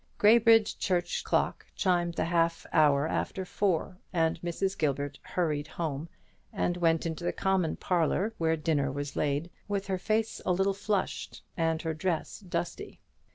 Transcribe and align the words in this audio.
Graybridge 0.17 0.79
church 0.79 1.23
clock 1.23 1.67
chimed 1.75 2.15
the 2.15 2.25
half 2.25 2.65
hour 2.73 3.07
after 3.07 3.45
four, 3.45 3.99
and 4.11 4.41
Mrs. 4.41 4.75
Gilbert 4.75 5.19
hurried 5.21 5.67
home, 5.67 6.09
and 6.51 6.75
went 6.75 7.05
into 7.05 7.23
the 7.23 7.31
common 7.31 7.75
parlour, 7.75 8.33
where 8.39 8.57
dinner 8.57 8.91
was 8.91 9.15
laid, 9.15 9.51
with 9.67 9.85
her 9.85 9.99
face 9.99 10.41
a 10.43 10.51
little 10.53 10.73
flushed, 10.73 11.43
and 11.55 11.83
her 11.83 11.93
dress 11.93 12.39
dusty. 12.39 12.99